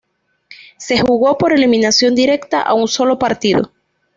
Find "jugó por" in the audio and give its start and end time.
0.99-1.53